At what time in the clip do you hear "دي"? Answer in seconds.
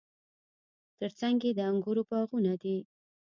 2.61-2.77